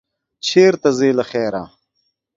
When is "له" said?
1.17-1.23